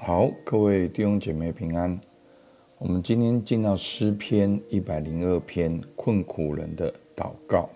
[0.00, 2.00] 好，各位弟兄姐妹平安。
[2.78, 7.68] 我们今天进到诗篇一百零二篇困苦人的祷告。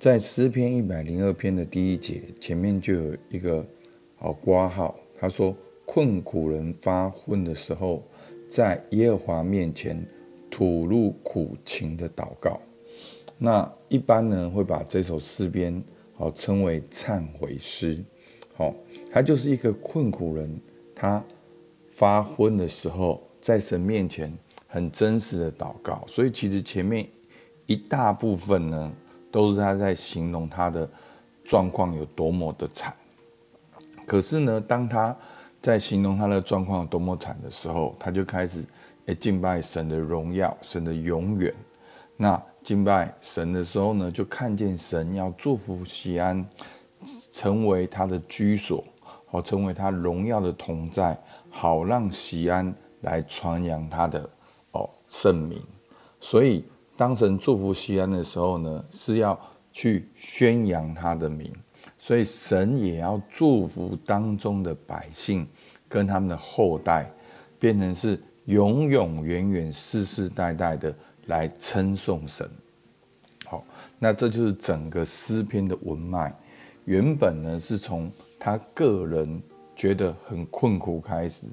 [0.00, 3.64] 在诗篇一百零二篇的第一节前面就有一个
[4.16, 5.56] 好括号，他说
[5.86, 8.02] ：“困苦人发昏的时候，
[8.50, 10.04] 在耶和华面前
[10.50, 12.60] 吐露苦情的祷告。”
[13.38, 15.82] 那一般呢会把这首诗篇
[16.14, 18.04] 好称为忏悔诗。
[18.54, 18.74] 好，
[19.10, 20.60] 他就是一个困苦人。
[20.98, 21.22] 他
[21.90, 27.08] 发昏的时候，在神面前很真实的祷告，所以其实前面
[27.66, 28.92] 一大部分呢，
[29.30, 30.88] 都是他在形容他的
[31.44, 32.92] 状况有多么的惨。
[34.04, 35.16] 可是呢，当他
[35.62, 38.64] 在形容他的状况有多么惨的时候，他就开始
[39.06, 41.54] 诶敬拜神的荣耀，神的永远。
[42.16, 46.44] 那敬拜神的时候呢，就看见神要祝福锡安，
[47.32, 48.84] 成为他的居所。
[49.30, 51.18] 好，成为他荣耀的同在，
[51.50, 54.28] 好让西安来传扬他的
[54.72, 55.62] 哦圣名。
[56.20, 56.64] 所以
[56.96, 59.38] 当神祝福西安的时候呢，是要
[59.70, 61.52] 去宣扬他的名。
[61.98, 65.46] 所以神也要祝福当中的百姓
[65.88, 67.10] 跟他们的后代，
[67.58, 70.94] 变成是永永远远、世世代代的
[71.26, 72.48] 来称颂神。
[73.46, 73.64] 好，
[73.98, 76.34] 那这就是整个诗篇的文脉。
[76.84, 78.10] 原本呢是从
[78.48, 79.42] 他个人
[79.76, 81.46] 觉得很困苦开始，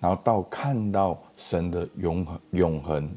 [0.00, 3.10] 然后到看到神的永恒永恒，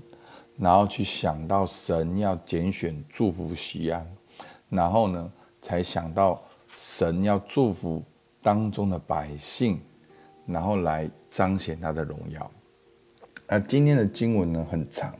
[0.57, 4.05] 然后去想到神要拣选祝福西安，
[4.67, 6.43] 然后呢才想到
[6.75, 8.03] 神要祝福
[8.41, 9.79] 当中的百姓，
[10.45, 12.51] 然后来彰显他的荣耀。
[13.47, 15.15] 那今天的经文呢很长，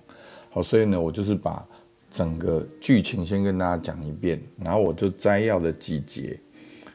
[0.49, 1.65] 好，所以呢我就是把
[2.11, 6.37] 整个剧情先跟大家讲一遍，然后我就摘要的几节，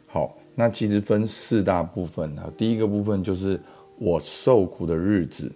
[0.07, 0.37] 好。
[0.59, 3.61] 那其实分四大部分啊，第一个部分就是
[3.99, 5.53] 我受苦的日子，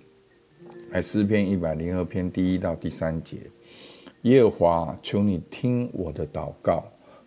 [0.91, 3.39] 来诗篇一百零二篇第一到第三节，
[4.23, 6.85] 耶和华，求你听我的祷告，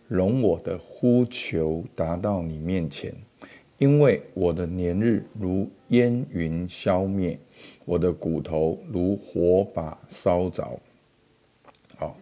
[0.07, 3.11] 容我的呼求达到你面前，
[3.79, 7.39] 因为我的年日如烟云消灭，
[7.85, 10.79] 我的骨头如火把烧着。
[11.97, 12.15] 好，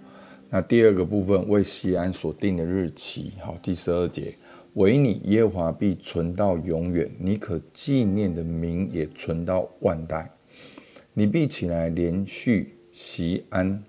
[0.50, 4.34] 那第二个部分为西安所定的日期，好，第十二节。
[4.76, 10.32] 惟你耶和华必存到永远，你可纪念的名也存到万代。
[11.14, 13.84] 你必起来怜恤锡安，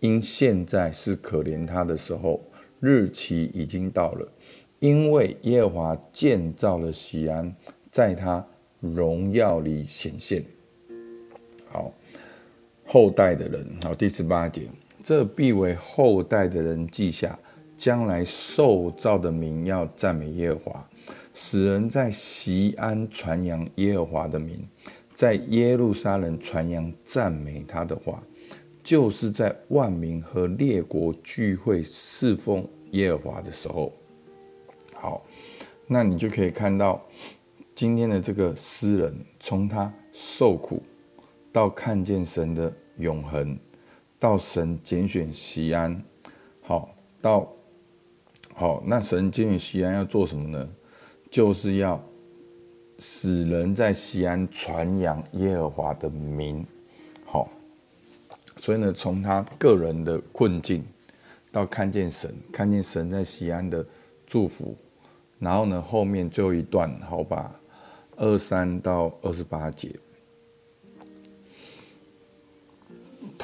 [0.00, 2.40] 因现在是可怜他的时候，
[2.80, 4.26] 日期已经到了。
[4.78, 7.54] 因为耶和华建造了锡安，
[7.90, 8.44] 在他
[8.80, 10.42] 荣耀里显现。
[11.68, 11.92] 好，
[12.86, 14.62] 后代的人，好，第十八节，
[15.04, 17.38] 这必为后代的人记下。
[17.82, 20.88] 将来受造的民要赞美耶和华，
[21.34, 24.64] 使人在西安传扬耶和华的名，
[25.12, 28.22] 在耶路撒冷传扬赞美他的话，
[28.84, 33.92] 就是在万民和列国聚会侍奉耶和华的时候。
[34.94, 35.20] 好，
[35.88, 37.04] 那你就可以看到
[37.74, 40.80] 今天的这个诗人，从他受苦
[41.50, 43.58] 到看见神的永恒，
[44.20, 46.00] 到神拣选西安，
[46.60, 46.88] 好
[47.20, 47.52] 到。
[48.54, 50.68] 好，那神拣选锡安要做什么呢？
[51.30, 52.00] 就是要
[52.98, 56.64] 使人在西安传扬耶和华的名。
[57.24, 57.48] 好，
[58.58, 60.84] 所以呢，从他个人的困境
[61.50, 63.84] 到看见神，看见神在西安的
[64.26, 64.76] 祝福，
[65.38, 67.50] 然后呢，后面最后一段，好吧，
[68.16, 69.88] 二三到二十八节。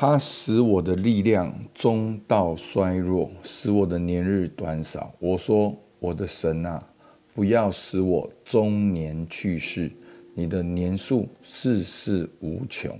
[0.01, 5.13] 他使我的力量终到衰弱，使我的年日短少。
[5.19, 6.81] 我说：“我的神啊，
[7.35, 9.91] 不要使我终年去世。
[10.37, 12.97] 你的年数世世无穷。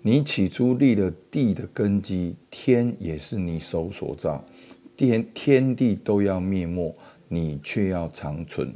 [0.00, 4.42] 你起初立了地的根基，天也是你手所造。
[4.96, 6.94] 天天地都要灭没，
[7.28, 8.72] 你却要长存。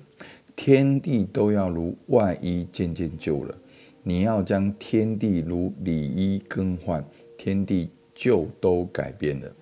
[0.54, 3.58] 天地都要如外衣渐渐旧了，
[4.02, 7.02] 你要将天地如里衣更换。”
[7.36, 9.52] 天地就都改变了，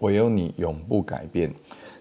[0.00, 1.52] 唯有你永不改变。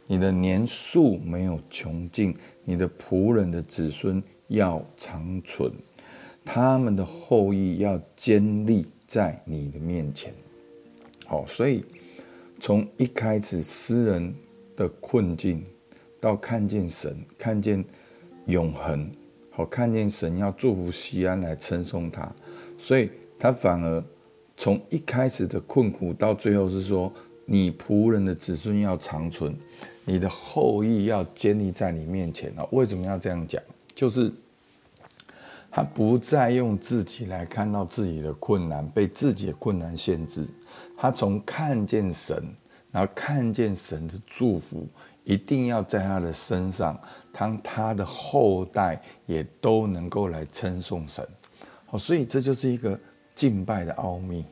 [0.07, 2.35] 你的年数没有穷尽，
[2.65, 5.71] 你的仆人的子孙要长存，
[6.43, 10.33] 他们的后裔要坚立在你的面前。
[11.25, 11.85] 好，所以
[12.59, 14.33] 从一开始诗人
[14.75, 15.63] 的困境，
[16.19, 17.83] 到看见神，看见
[18.47, 19.09] 永恒，
[19.49, 22.33] 好，看见神要祝福西安来称颂他，
[22.77, 24.03] 所以他反而。
[24.61, 27.11] 从一开始的困苦到最后是说，
[27.45, 29.57] 你仆人的子孙要长存，
[30.05, 32.63] 你的后裔要建立在你面前啊！
[32.71, 33.59] 为什么要这样讲？
[33.95, 34.31] 就是
[35.71, 40.45] 他不再用自己来看到自己的困难，被自己的困难限制。
[40.95, 42.43] 他从看见神，
[42.91, 44.87] 然后看见神的祝福，
[45.23, 51.27] 一定要在他的身上，当他的后代也都能够来称颂神。
[51.87, 52.97] 好，所以这就是一个
[53.41, 54.45] 敬拜的奥秘。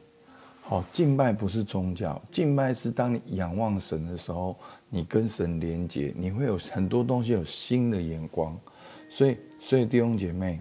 [0.62, 4.56] 好，敬拜不是宗教，敬拜是当你仰望神的时候，
[4.90, 8.60] 你跟神连接，你会有很多东西有新的眼光。
[9.08, 10.60] 所以，所以弟兄姐妹，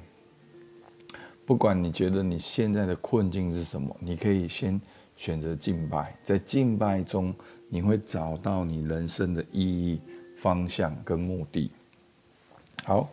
[1.46, 4.78] 不管你觉得你现在的困境是什么，你可以先
[5.16, 7.34] 选择敬拜，在敬拜中，
[7.70, 10.02] 你会找到你人生的意义、
[10.36, 11.70] 方向跟目的。
[12.84, 13.08] 好，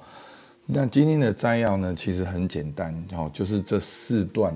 [0.65, 4.53] 那今天的摘要呢，其实很简单，哦，就是这四段，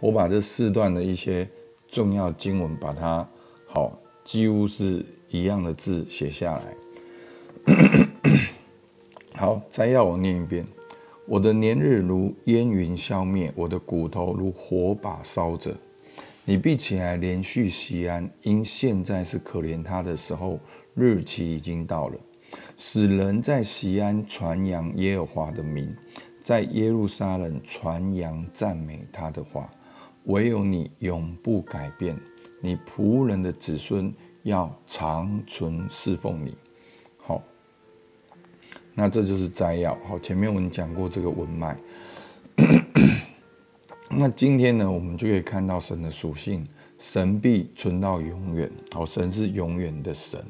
[0.00, 1.48] 我把这四段的一些。
[1.88, 3.26] 重要经文，把它
[3.64, 7.76] 好，几乎是一样的字写下来。
[9.38, 10.66] 好，摘要我念一遍：
[11.26, 15.72] 我的年日如烟云消灭，我的骨头如火把烧着。
[16.44, 20.58] 你必起来连续西安，因现在是可怜他的时候，
[20.94, 22.18] 日期已经到了。
[22.76, 25.94] 使人在西安传扬耶和华的名，
[26.42, 29.70] 在耶路撒冷传扬赞美他的话。
[30.26, 32.16] 唯有你永不改变，
[32.60, 34.12] 你仆人的子孙
[34.42, 36.56] 要长存侍奉你。
[37.18, 37.42] 好，
[38.92, 39.96] 那这就是摘要。
[40.08, 41.76] 好，前面我们讲过这个文脉。
[44.10, 46.66] 那今天呢，我们就可以看到神的属性，
[46.98, 48.70] 神必存到永远。
[48.92, 50.44] 好，神是永远的神。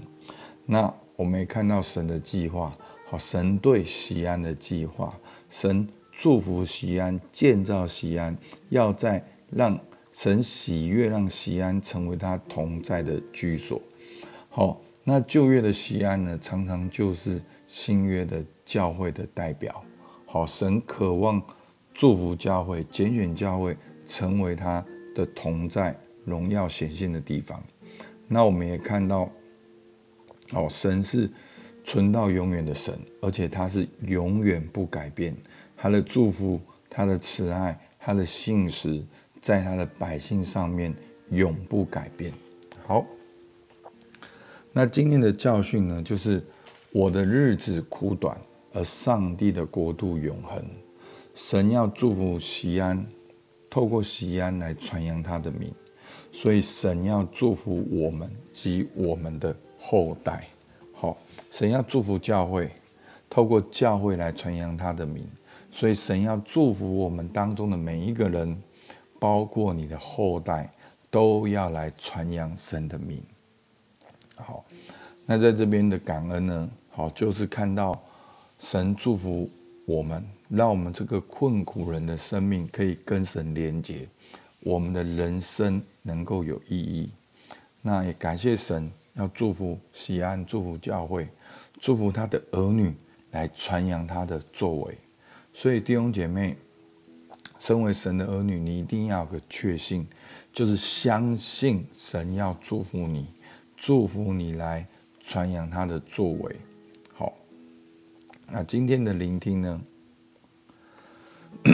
[0.65, 2.73] 那我们也看到神的计划。
[3.11, 5.15] 好，神对西安的计划，
[5.51, 8.35] 神祝福西安，建造西安，
[8.71, 9.23] 要在。
[9.51, 9.79] 让
[10.13, 13.81] 神喜悦，让西安成为他同在的居所。
[14.49, 19.83] 好，那旧约的西安呢，常常就是新约的教会的代表。
[20.25, 21.41] 好，神渴望
[21.93, 23.77] 祝福教会，拣选教会，
[24.07, 24.85] 成为他
[25.15, 25.95] 的同在、
[26.25, 27.63] 荣耀显现的地方。
[28.27, 29.31] 那我们也看到，
[30.53, 31.31] 哦，神是
[31.85, 35.37] 存到永远的神，而且他是永远不改变。
[35.77, 39.05] 他的祝福，他的慈爱，他的信实。
[39.47, 40.93] 在他的百姓上面
[41.31, 42.33] 永不改变。
[42.85, 43.07] 好，
[44.73, 46.43] 那今天的教训呢，就是
[46.91, 48.37] 我的日子苦短，
[48.73, 50.61] 而上帝的国度永恒。
[51.33, 53.07] 神要祝福西安，
[53.71, 55.73] 透过西安来传扬他的名，
[56.33, 60.49] 所以神要祝福我们及我们的后代。
[60.93, 61.17] 好，
[61.53, 62.69] 神要祝福教会，
[63.31, 65.25] 透过教会来传扬他的名，
[65.71, 68.61] 所以神要祝福我们当中的每一个人。
[69.27, 70.71] 包括你的后代
[71.11, 73.21] 都要来传扬神的名。
[74.37, 74.65] 好，
[75.25, 76.71] 那在这边的感恩呢？
[76.91, 78.01] 好，就是看到
[78.61, 79.51] 神祝福
[79.85, 84.07] 我们，让我们这个困苦人的生命可以跟神连接，
[84.61, 87.11] 我们的人生能够有意义。
[87.83, 91.27] 那也感谢神，要祝福锡安，祝福教会，
[91.81, 92.95] 祝福他的儿女
[93.33, 94.97] 来传扬他的作为。
[95.53, 96.57] 所以弟兄姐妹。
[97.59, 100.07] 身为神的儿女，你一定要有个确信，
[100.53, 103.27] 就是相信神要祝福你，
[103.77, 104.87] 祝福你来
[105.21, 106.57] 传扬他的作为。
[107.15, 107.33] 好，
[108.51, 109.81] 那今天的聆听呢？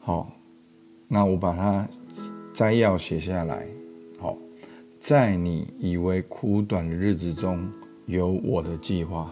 [0.00, 0.32] 好，
[1.06, 1.88] 那我把它
[2.54, 3.66] 摘要写下来。
[4.18, 4.36] 好，
[4.98, 7.70] 在你以为苦短的日子中，
[8.06, 9.30] 有我的计划。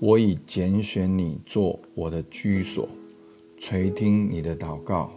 [0.00, 2.88] 我已拣选你做我的居所，
[3.56, 5.10] 垂听你的祷告，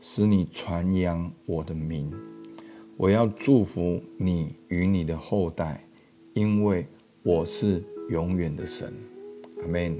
[0.00, 2.10] 使你传扬我的名。
[2.96, 5.86] 我要祝福你与你的后代，
[6.32, 6.86] 因为
[7.22, 8.90] 我是永远的神。
[9.60, 9.98] 阿门。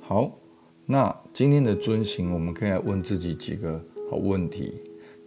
[0.00, 0.38] 好，
[0.84, 4.74] 那今天的遵行，我们可以来问自己几个好问题：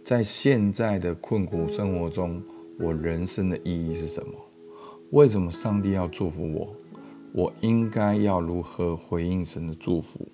[0.04, 2.40] 在现在的困苦生活中，
[2.78, 4.32] 我人生的意义是什么？
[5.10, 6.76] 为什么上帝要祝福我？
[7.34, 10.28] 我应该要如何回应神的祝福？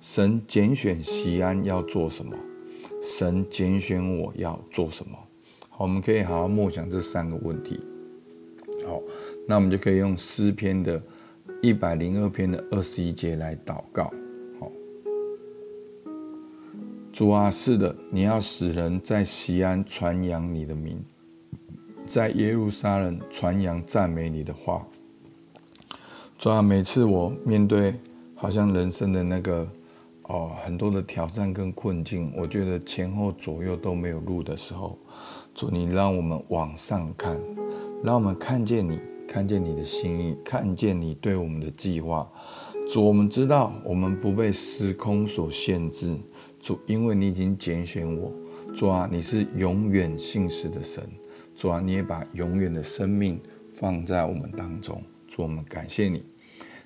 [0.00, 2.34] 神拣选锡安要做什么？
[3.02, 5.18] 神拣选我要做什么？
[5.68, 7.78] 好，我们可以好好默想这三个问题。
[8.86, 9.02] 好，
[9.46, 11.02] 那我们就可以用诗篇的
[11.60, 14.04] 一百零二篇的二十一节来祷告。
[14.58, 14.72] 好，
[17.12, 21.04] 主啊，是的，你要使人在西安传扬你的名，
[22.06, 24.88] 在耶路撒冷传扬赞美你的话。
[26.40, 27.94] 主啊，每次我面对
[28.34, 29.68] 好像人生的那个
[30.22, 34.96] 哦很多的挑战跟困境，我觉得前后左右都没有路的时候，
[35.54, 37.38] 主你让我们往上看，
[38.02, 42.26] 让我们看见你，看见你的心意，看见你对我们的计划。
[42.90, 46.16] 主，我们知道我们不被时空所限制。
[46.58, 48.32] 主，因为你已经拣选我。
[48.72, 51.06] 主啊，你是永远信实的神。
[51.54, 53.38] 主啊，你也把永远的生命
[53.74, 55.02] 放在我们当中。
[55.30, 56.24] 主，我们感谢你。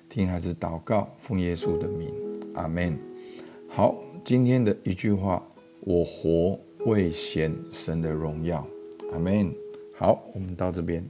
[0.07, 2.13] 听孩子祷告，奉耶稣的名，
[2.53, 2.95] 阿门。
[3.67, 5.43] 好，今天的一句话：
[5.79, 8.65] 我活为显神的荣耀。
[9.11, 9.51] 阿门。
[9.95, 11.03] 好，我们到这边。